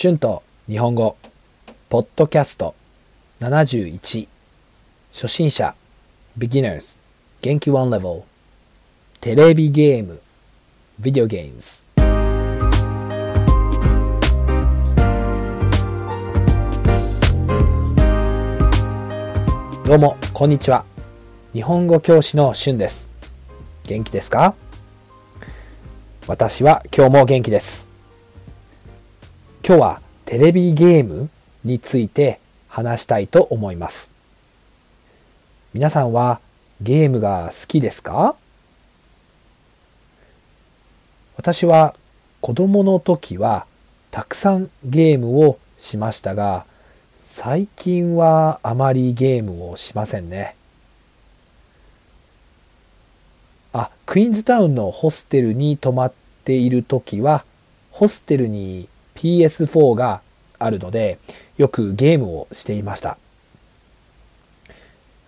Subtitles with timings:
[0.00, 1.16] 春と日本語
[1.88, 2.76] ポッドキャスト
[3.40, 4.28] 71
[5.12, 5.74] 初心者
[6.38, 7.00] beginners
[7.42, 8.22] 元気 one level
[9.20, 10.22] テレビゲーム
[11.00, 11.84] video games
[19.84, 20.84] どうもこんにちは。
[21.52, 23.10] 日本語教師の春です。
[23.82, 24.54] 元気ですか？
[26.28, 27.87] 私は今日も元気です。
[29.68, 31.28] 今日はテレビゲーム
[31.62, 34.14] について話したいと思います
[35.74, 36.40] 皆さんは
[36.80, 38.34] ゲームが好きですか？
[41.36, 41.94] 私は
[42.40, 43.66] 子供の時は
[44.10, 46.64] たくさんゲームをしましたが
[47.14, 50.56] 最近はあまりゲームをしませんね。
[53.74, 56.12] あ、クイーンズタウンのホステルに泊まっ
[56.44, 57.44] ている時は
[57.90, 60.22] ホステルに PS4 が
[60.60, 61.18] あるので
[61.56, 63.18] よくゲームをしていました。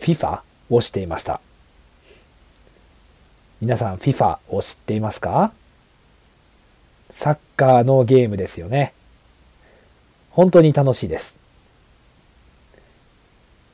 [0.00, 1.40] FIFA をしていました。
[3.60, 5.52] 皆さん FIFA を知っていますか？
[7.10, 8.94] サッカーのゲームですよね。
[10.30, 11.38] 本当に楽しいです。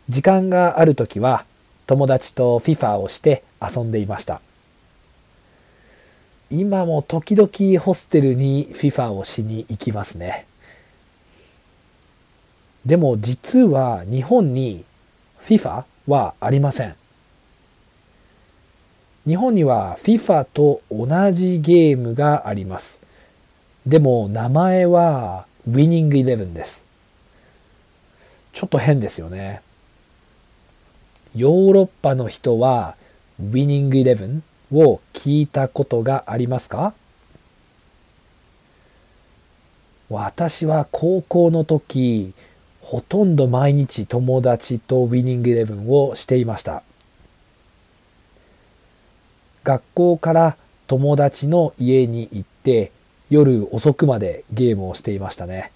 [0.08, 1.44] 時間がある時は
[1.86, 4.40] 友達と FIFA をして遊んでいました。
[6.50, 10.46] 今も時々ホステルに FIFA をしに行きますね。
[12.84, 14.84] でも実は日本に
[15.42, 16.96] FIFA はありません。
[19.26, 23.00] 日本には FIFA と同じゲームがあります。
[23.86, 26.84] でも名前は Winning Eleven です。
[28.52, 29.62] ちょっと変ですよね。
[31.36, 32.96] ヨーロッパの人は
[33.40, 34.40] Winning Eleven
[34.72, 36.94] を聞いたことがありますか？
[40.08, 42.32] 私は高校の時
[42.80, 46.82] ほとんど毎日友達と Winning Eleven をしていました。
[49.62, 50.56] 学校から
[50.86, 52.90] 友達の家に行って
[53.28, 55.70] 夜遅くまでゲームをしていましたね。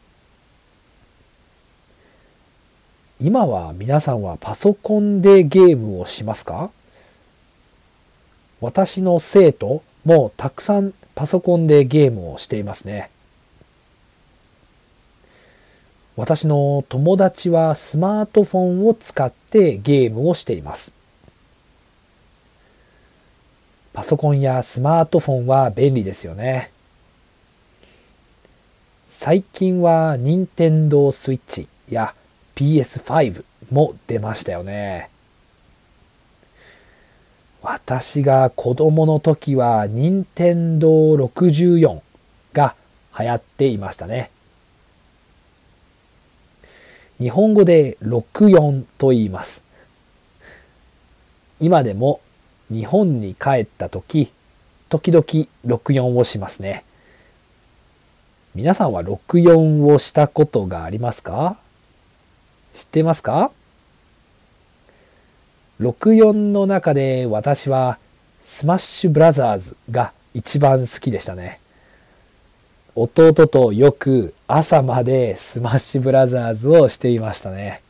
[3.20, 6.70] 今は皆さんはパソコンでゲームをしますか？
[8.64, 13.10] 私の生徒もたくさんパソコンでゲームをしていますね。
[16.16, 20.94] 私の友達はスマートフォンを使ってゲームをしています。
[23.92, 26.70] パソコンやスマートフォンは便利ですよね。
[29.04, 32.14] 最近は任天堂スイッチや
[32.54, 35.10] PS5 も出ましたよね。
[37.64, 42.02] 私が子供の時は任天堂64
[42.52, 42.74] が
[43.18, 44.30] 流行っていましたね。
[47.18, 49.64] 日本語で64と言います。
[51.58, 52.20] 今でも
[52.70, 54.30] 日本に帰った時、
[54.90, 55.24] 時々
[55.66, 56.84] 64をしますね。
[58.54, 61.56] 皆さんは64をしたことがありますか？
[62.74, 63.50] 知ってますか？
[65.80, 67.98] ?64 の中で私は
[68.40, 71.60] スマッシュブラザーズが一番好きでしたね。
[72.94, 77.82] 弟とよく朝までスマッシュブラザーズをしていましたね。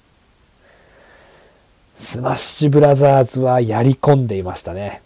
[1.94, 5.02] スマッシュブラザーズはやり込んでいましたね。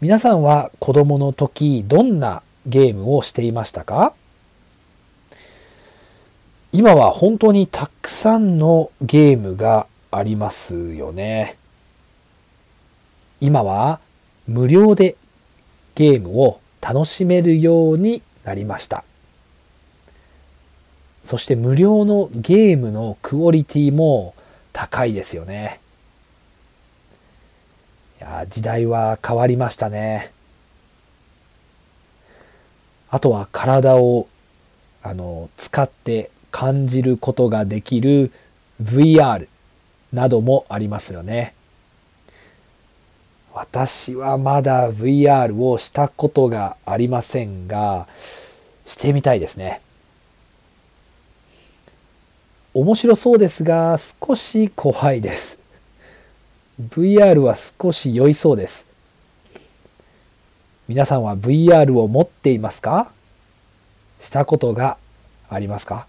[0.00, 4.12] 皆さんは子供の時どんなゲームをしていましたか？
[6.72, 11.56] 今は本当にたくさんのゲームがありますよね。
[13.40, 13.98] 今は
[14.46, 15.16] 無料で
[15.94, 19.04] ゲームを楽しめるようになりました。
[21.22, 24.34] そして無料のゲームのクオリティも
[24.72, 25.80] 高いですよね。
[28.20, 30.30] いや時代は変わりましたね。
[33.08, 34.28] あとは体を
[35.02, 38.30] あの使って感じることができる
[38.82, 39.48] VR
[40.12, 41.54] などもありますよね。
[43.54, 48.08] 私はまだ VR をしたことがありませんが、
[48.86, 49.80] してみたいですね。
[52.74, 55.58] 面白そうですが、少し怖いです。
[56.80, 58.86] VR は少し酔いそうです。
[60.88, 63.12] 皆さんは VR を持っていますか？
[64.18, 64.96] したことが
[65.50, 66.06] ありますか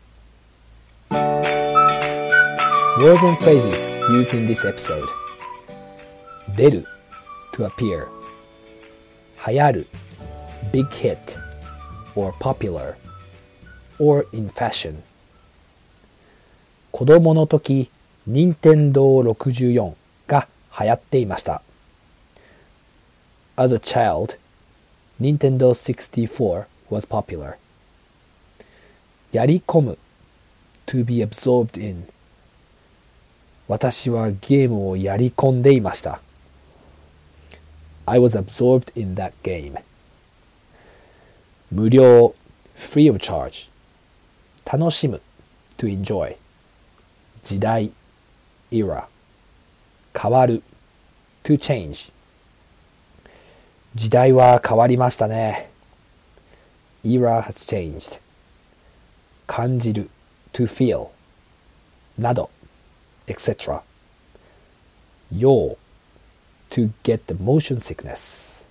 [3.00, 5.07] ？Words and phrases used in this episode
[6.57, 6.85] 出る
[7.53, 8.09] to appear
[9.47, 9.87] 流行る
[10.73, 11.39] big hit
[12.15, 12.97] or popular
[13.99, 15.03] or in fashion
[16.91, 17.91] 子供の時、
[18.27, 19.95] 任天堂64
[20.27, 20.49] が
[20.81, 21.63] 流行っていました。
[23.57, 24.37] As a child,
[25.21, 27.57] Nintendo 64 was popular.
[29.31, 29.99] やり込む
[30.87, 32.09] to be absorbed in
[33.68, 36.20] 私はゲームをやり込んでいました。
[38.06, 39.82] I was absorbed in that game.
[41.72, 42.36] 無料
[42.76, 43.70] free of charge
[44.66, 45.22] 楽しむ
[45.78, 46.36] to enjoy
[47.44, 47.92] 時代
[48.70, 49.08] era
[50.14, 50.62] 変わる
[51.44, 52.12] to change
[53.96, 55.72] 時代は変わりましたね
[57.04, 58.20] era has changed
[59.48, 60.10] 感じる
[60.52, 61.10] to feel
[62.18, 62.50] など
[63.28, 63.82] etc
[65.32, 65.78] 要
[66.70, 68.66] to get the motion sickness.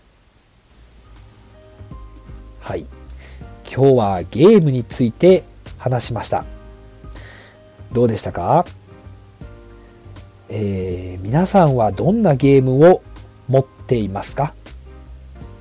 [2.61, 2.87] はい
[3.65, 5.45] 今日はゲームについて
[5.79, 6.45] 話しました。
[7.93, 8.65] どうでしたか？
[10.49, 13.03] えー、皆さんはどんなゲームを
[13.49, 14.55] 持っていますか？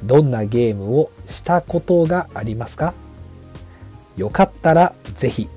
[0.03, 2.93] どんなゲームをしたことがありますか？
[4.17, 5.47] よかったらぜひ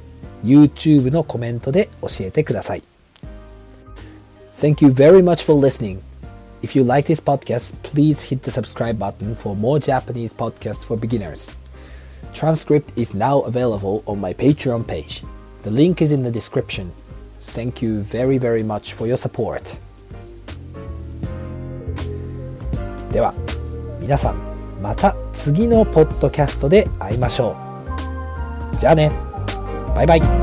[0.45, 2.83] YouTube のコメントで教えてください。
[4.54, 6.02] Thank you very much for listening.
[6.62, 10.98] If you like this podcast, please hit the subscribe button for more Japanese podcasts for
[10.98, 11.52] beginners.
[12.34, 15.24] Transcript is now available on my Patreon page.
[15.64, 16.92] The link is in the description.
[17.42, 19.78] Thank you very very much for your support.
[23.12, 23.34] では
[24.00, 24.36] 皆さん
[24.82, 27.58] また次のポッドキャストで会いましょ
[28.74, 28.78] う。
[28.78, 29.12] じゃあね。
[29.96, 30.43] バイバイ。